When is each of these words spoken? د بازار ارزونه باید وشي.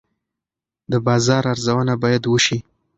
د 0.91 0.93
بازار 1.05 1.43
ارزونه 1.53 1.93
باید 2.03 2.23
وشي. 2.27 2.59